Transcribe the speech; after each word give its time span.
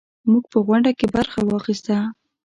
موږ 0.31 0.43
په 0.51 0.57
غونډه 0.67 0.91
کې 0.99 1.07
برخه 1.15 1.39
واخیسته. 1.43 1.97